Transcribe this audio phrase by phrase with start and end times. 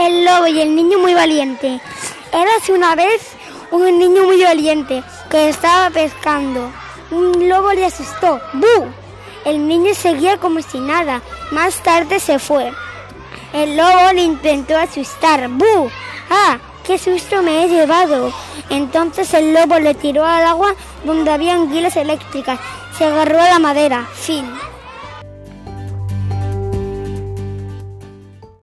[0.00, 1.78] El lobo y el niño muy valiente.
[2.32, 3.32] Érase una vez
[3.70, 6.72] un niño muy valiente que estaba pescando.
[7.10, 8.40] Un lobo le asustó.
[8.54, 8.86] ¡Bu!
[9.44, 11.20] El niño seguía como si nada.
[11.50, 12.72] Más tarde se fue.
[13.52, 15.50] El lobo le intentó asustar.
[15.50, 15.90] ¡Bu!
[16.30, 16.56] ¡Ah!
[16.82, 18.32] ¡Qué susto me he llevado!
[18.70, 22.58] Entonces el lobo le tiró al agua donde había anguilas eléctricas.
[22.96, 24.08] Se agarró a la madera.
[24.14, 24.50] Fin.